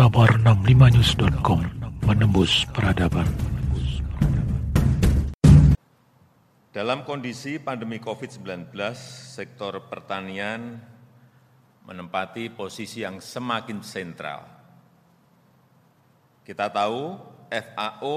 [0.00, 1.60] kabar 65news.com
[2.08, 3.28] menembus peradaban.
[6.72, 10.80] Dalam kondisi pandemi COVID-19, sektor pertanian
[11.84, 14.40] menempati posisi yang semakin sentral.
[16.48, 17.20] Kita tahu
[17.52, 18.16] FAO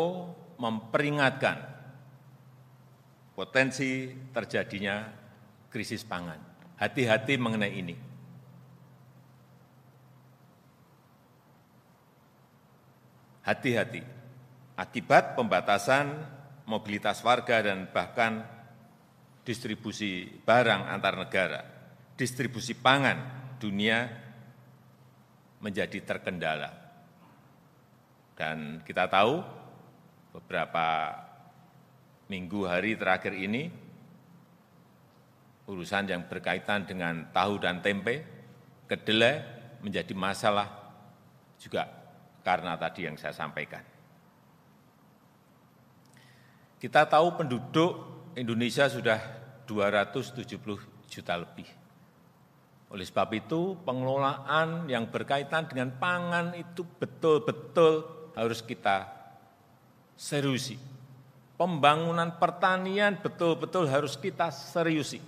[0.63, 1.68] memperingatkan
[3.36, 5.04] potensi terjadinya
[5.68, 6.39] krisis pangan.
[6.79, 8.12] Hati-hati mengenai ini.
[13.43, 13.99] Hati-hati.
[14.79, 16.09] Akibat pembatasan
[16.65, 18.41] mobilitas warga dan bahkan
[19.43, 21.61] distribusi barang antar negara,
[22.15, 23.20] distribusi pangan
[23.59, 24.07] dunia
[25.59, 26.71] menjadi terkendala.
[28.34, 29.43] Dan kita tahu
[30.34, 31.13] beberapa
[32.31, 33.70] minggu hari terakhir ini
[35.67, 38.23] urusan yang berkaitan dengan tahu dan tempe,
[38.87, 39.43] kedelai
[39.84, 40.67] menjadi masalah
[41.59, 42.02] juga
[42.43, 43.81] karena tadi yang saya sampaikan.
[46.77, 47.91] Kita tahu penduduk
[48.35, 49.20] Indonesia sudah
[49.63, 51.68] 270 juta lebih.
[52.91, 59.09] Oleh sebab itu, pengelolaan yang berkaitan dengan pangan itu betul-betul harus kita
[60.20, 60.77] seriusi.
[61.57, 65.23] Pembangunan pertanian betul-betul harus kita seriusi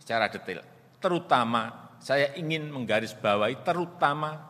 [0.00, 0.62] secara detail.
[1.02, 4.49] Terutama saya ingin menggarisbawahi terutama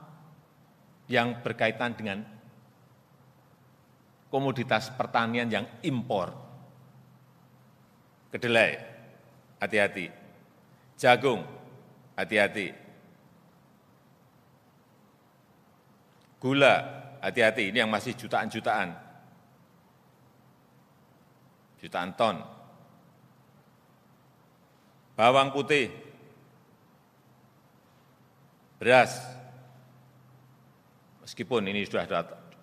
[1.11, 2.23] yang berkaitan dengan
[4.31, 6.31] komoditas pertanian yang impor
[8.31, 8.79] kedelai,
[9.59, 10.07] hati-hati.
[10.95, 11.43] Jagung,
[12.15, 12.71] hati-hati.
[16.39, 16.75] Gula,
[17.21, 17.75] hati-hati.
[17.75, 18.95] Ini yang masih jutaan-jutaan.
[21.83, 22.37] Jutaan ton.
[25.19, 25.93] Bawang putih,
[28.81, 29.21] beras,
[31.31, 32.11] meskipun ini sudah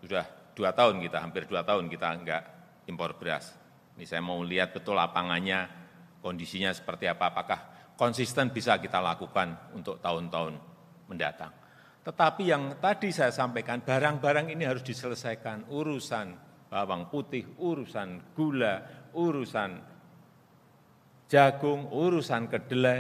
[0.04, 2.44] sudah dua tahun kita, hampir dua tahun kita enggak
[2.92, 3.56] impor beras.
[3.96, 5.72] Ini saya mau lihat betul lapangannya,
[6.20, 7.60] kondisinya seperti apa, apakah
[7.96, 10.60] konsisten bisa kita lakukan untuk tahun-tahun
[11.08, 11.56] mendatang.
[12.04, 16.28] Tetapi yang tadi saya sampaikan, barang-barang ini harus diselesaikan, urusan
[16.68, 18.84] bawang putih, urusan gula,
[19.16, 19.80] urusan
[21.32, 23.00] jagung, urusan kedelai,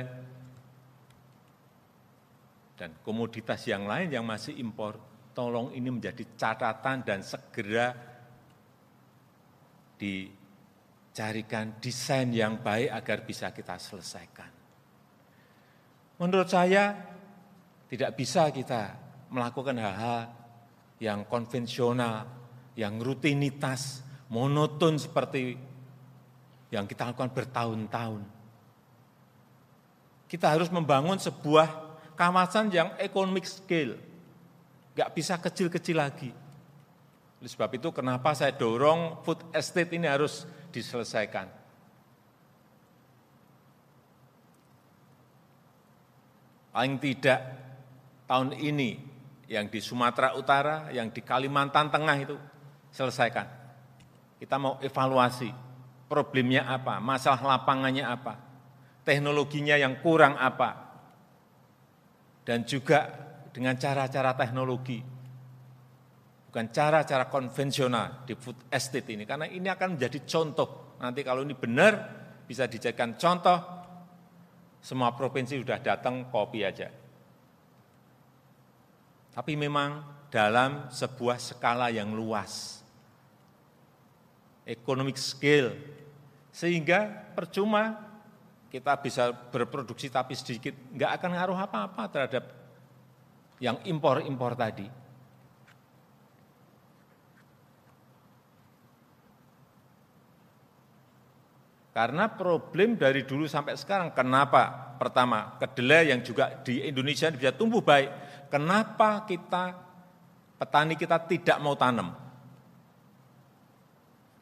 [2.79, 5.06] dan komoditas yang lain yang masih impor,
[5.37, 7.93] tolong ini menjadi catatan dan segera
[9.93, 10.25] di
[11.13, 14.49] carikan desain yang baik agar bisa kita selesaikan.
[16.17, 16.97] Menurut saya
[17.85, 18.97] tidak bisa kita
[19.29, 20.33] melakukan hal-hal
[20.97, 22.25] yang konvensional,
[22.73, 24.01] yang rutinitas,
[24.33, 25.53] monoton seperti
[26.73, 28.25] yang kita lakukan bertahun-tahun.
[30.25, 31.69] Kita harus membangun sebuah
[32.17, 34.01] kawasan yang economic scale,
[34.97, 36.33] nggak bisa kecil-kecil lagi.
[37.37, 41.45] Oleh sebab itu kenapa saya dorong food estate ini harus diselesaikan.
[46.73, 47.39] Paling tidak
[48.25, 48.97] tahun ini
[49.45, 52.33] yang di Sumatera Utara, yang di Kalimantan Tengah itu
[52.89, 53.45] selesaikan.
[54.41, 55.49] Kita mau evaluasi
[56.09, 58.37] problemnya apa, masalah lapangannya apa,
[59.05, 60.89] teknologinya yang kurang apa,
[62.45, 65.17] dan juga dengan cara-cara teknologi
[66.57, 70.97] bukan cara-cara konvensional di food estate ini, karena ini akan menjadi contoh.
[70.97, 71.93] Nanti kalau ini benar,
[72.49, 73.61] bisa dijadikan contoh,
[74.81, 76.89] semua provinsi sudah datang kopi aja.
[79.37, 80.01] Tapi memang
[80.33, 82.81] dalam sebuah skala yang luas,
[84.65, 85.77] economic scale,
[86.49, 87.05] sehingga
[87.37, 88.01] percuma
[88.73, 92.56] kita bisa berproduksi tapi sedikit, nggak akan ngaruh apa-apa terhadap
[93.57, 94.87] yang impor-impor tadi.
[101.97, 104.93] Karena problem dari dulu sampai sekarang, kenapa?
[105.01, 108.13] Pertama, kedelai yang juga di Indonesia bisa tumbuh baik.
[108.53, 109.73] Kenapa kita,
[110.61, 112.13] petani kita tidak mau tanam?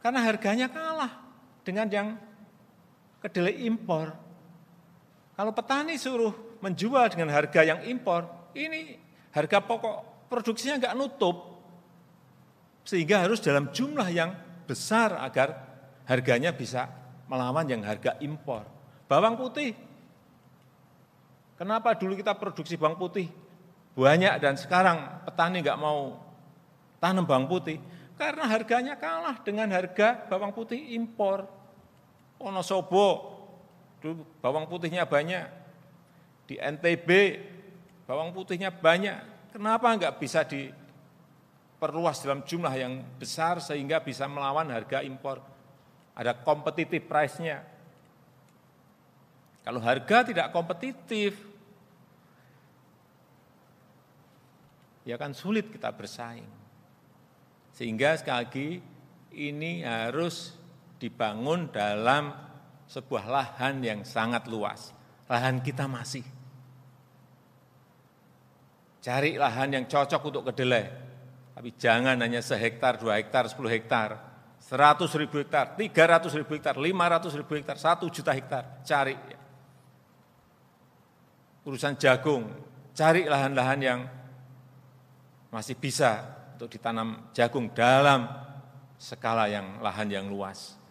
[0.03, 1.15] Karena harganya kalah
[1.63, 2.07] dengan yang
[3.23, 4.11] kedelai impor.
[5.39, 8.99] Kalau petani suruh menjual dengan harga yang impor, ini
[9.35, 11.59] harga pokok produksinya nggak nutup.
[12.87, 14.31] Sehingga harus dalam jumlah yang
[14.63, 15.53] besar agar
[16.07, 16.87] harganya bisa
[17.27, 18.63] melawan yang harga impor.
[19.05, 19.73] Bawang putih,
[21.59, 23.29] kenapa dulu kita produksi bawang putih
[23.93, 26.17] banyak dan sekarang petani nggak mau
[27.01, 27.77] tanam bawang putih?
[28.15, 31.43] Karena harganya kalah dengan harga bawang putih impor.
[32.39, 33.35] Wonosobo,
[33.99, 35.45] dulu bawang putihnya banyak.
[36.45, 37.09] Di NTB,
[38.05, 39.51] bawang putihnya banyak.
[39.53, 40.69] Kenapa nggak bisa di
[41.85, 45.37] diperluas dalam jumlah yang besar sehingga bisa melawan harga impor.
[46.17, 47.61] Ada competitive price-nya.
[49.61, 51.37] Kalau harga tidak kompetitif,
[55.05, 56.49] ya kan sulit kita bersaing.
[57.75, 58.69] Sehingga sekali lagi
[59.37, 60.57] ini harus
[60.97, 62.33] dibangun dalam
[62.89, 64.89] sebuah lahan yang sangat luas.
[65.29, 66.25] Lahan kita masih.
[69.05, 70.89] Cari lahan yang cocok untuk kedelai.
[71.53, 74.17] Tapi jangan hanya sehektar, dua hektar, sepuluh hektar.
[74.57, 78.81] Seratus ribu hektar, tiga ratus ribu hektar, lima ratus ribu hektar, satu juta hektar.
[78.81, 79.13] Cari.
[81.69, 82.49] Urusan jagung,
[82.97, 83.99] cari lahan-lahan yang
[85.53, 86.25] masih bisa
[86.57, 88.25] untuk ditanam jagung dalam
[88.97, 90.81] skala yang lahan yang luas.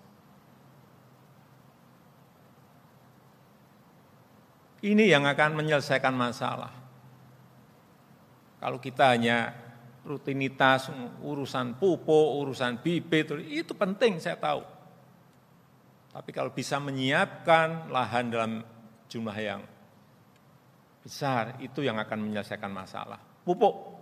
[4.86, 6.83] Ini yang akan menyelesaikan masalah.
[8.64, 9.52] Kalau kita hanya
[10.08, 10.88] rutinitas
[11.20, 14.64] urusan pupuk, urusan bibit, itu penting saya tahu.
[16.08, 18.64] Tapi kalau bisa menyiapkan lahan dalam
[19.04, 19.60] jumlah yang
[21.04, 23.20] besar, itu yang akan menyelesaikan masalah.
[23.44, 24.00] Pupuk.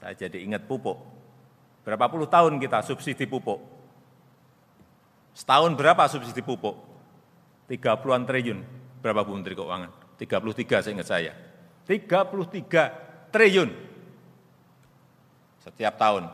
[0.00, 0.96] Saya jadi ingat pupuk.
[1.84, 3.60] Berapa puluh tahun kita subsidi pupuk?
[5.36, 6.72] Setahun berapa subsidi pupuk?
[7.68, 8.64] 30-an triliun.
[9.04, 10.16] Berapa Bu Menteri Keuangan?
[10.16, 11.47] 33 saya ingat saya.
[11.88, 13.70] 33 triliun
[15.64, 16.28] setiap tahun.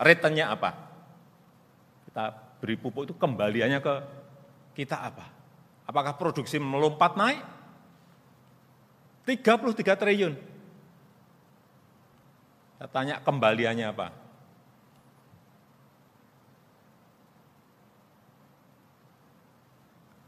[0.00, 0.72] Returnnya apa?
[2.08, 2.32] Kita
[2.64, 3.94] beri pupuk itu kembaliannya ke
[4.72, 5.28] kita apa?
[5.84, 7.44] Apakah produksi melompat naik?
[9.28, 10.34] 33 triliun.
[12.80, 14.08] Saya tanya kembaliannya apa?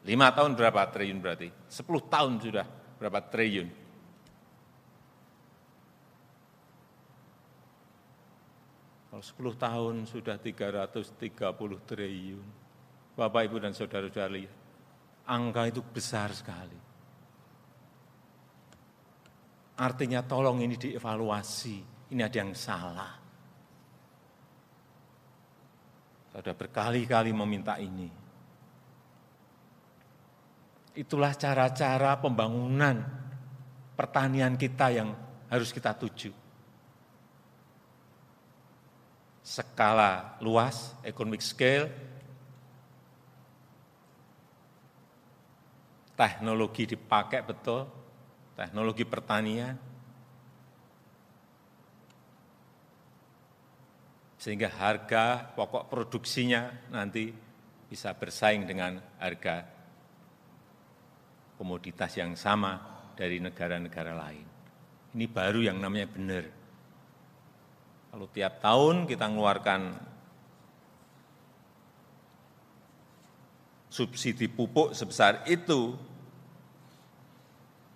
[0.05, 1.49] Lima tahun berapa triliun berarti?
[1.73, 2.67] Sepuluh tahun sudah
[3.01, 3.82] berapa triliun?
[9.13, 11.21] Kalau sepuluh tahun sudah 330
[11.85, 12.49] triliun.
[13.13, 14.57] Bapak, Ibu, dan Saudara-saudara lihat,
[15.29, 16.81] angka itu besar sekali.
[19.77, 21.77] Artinya tolong ini dievaluasi,
[22.09, 23.13] ini ada yang salah.
[26.33, 28.09] Sudah berkali-kali meminta ini.
[30.97, 32.97] Itulah cara-cara pembangunan
[33.93, 35.13] pertanian kita yang
[35.53, 36.42] harus kita tuju.
[39.53, 41.93] Skala luas, economic scale,
[46.17, 47.85] teknologi dipakai betul,
[48.57, 49.77] teknologi pertanian,
[54.41, 57.29] sehingga harga pokok produksinya nanti
[57.93, 59.69] bisa bersaing dengan harga
[61.61, 62.81] komoditas yang sama
[63.13, 64.49] dari negara-negara lain.
[65.13, 66.62] Ini baru yang namanya benar.
[68.13, 69.97] Kalau tiap tahun kita mengeluarkan
[73.89, 75.97] subsidi pupuk sebesar itu,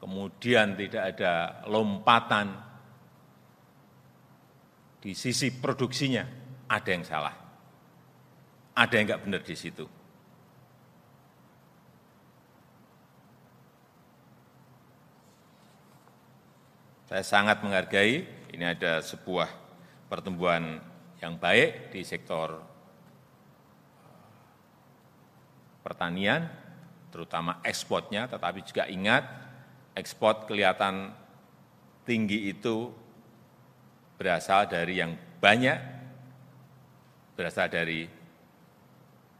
[0.00, 2.56] kemudian tidak ada lompatan
[5.04, 6.24] di sisi produksinya,
[6.64, 7.36] ada yang salah.
[8.72, 9.84] Ada yang enggak benar di situ.
[17.04, 18.24] Saya sangat menghargai
[18.56, 19.65] ini ada sebuah
[20.06, 20.78] pertumbuhan
[21.18, 22.62] yang baik di sektor
[25.82, 26.50] pertanian,
[27.14, 29.22] terutama ekspornya, tetapi juga ingat
[29.94, 31.14] ekspor kelihatan
[32.02, 32.90] tinggi itu
[34.18, 35.78] berasal dari yang banyak,
[37.38, 38.06] berasal dari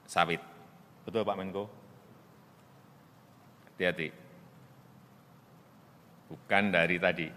[0.06, 0.40] sawit.
[1.02, 1.64] Betul Pak Menko?
[3.70, 4.08] Hati-hati.
[6.26, 7.28] Bukan dari tadi,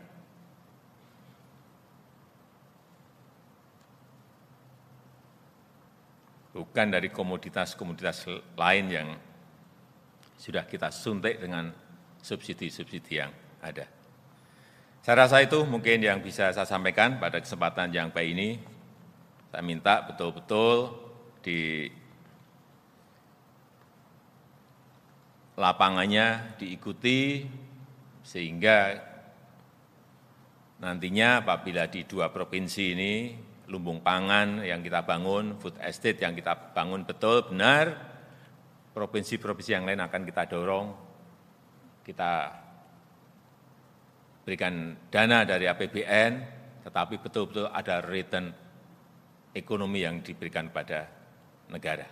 [6.69, 9.09] bukan dari komoditas-komoditas lain yang
[10.37, 11.73] sudah kita suntik dengan
[12.21, 13.89] subsidi-subsidi yang ada.
[15.01, 18.49] Saya rasa itu mungkin yang bisa saya sampaikan pada kesempatan yang baik ini.
[19.49, 20.93] Saya minta betul-betul
[21.41, 21.89] di
[25.57, 27.49] lapangannya diikuti
[28.21, 28.93] sehingga
[30.79, 33.13] nantinya apabila di dua provinsi ini
[33.69, 37.93] lumbung pangan yang kita bangun, food estate yang kita bangun betul, benar,
[38.97, 40.87] provinsi-provinsi yang lain akan kita dorong,
[42.01, 42.33] kita
[44.41, 46.31] berikan dana dari APBN,
[46.81, 48.49] tetapi betul-betul ada return
[49.53, 51.05] ekonomi yang diberikan pada
[51.69, 52.09] negara.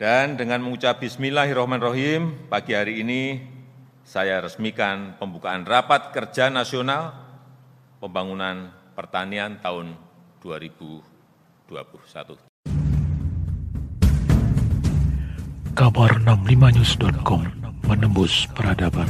[0.00, 3.44] Dan dengan mengucap Bismillahirrahmanirrahim, pagi hari ini
[4.00, 7.12] saya resmikan pembukaan rapat kerja nasional
[8.00, 9.92] pembangunan pertanian tahun
[10.42, 12.36] 2021.
[15.76, 17.40] Kabar 65news.com
[17.88, 19.08] menembus peradaban.